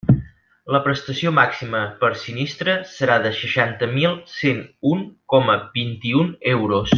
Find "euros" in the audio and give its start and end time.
6.57-6.87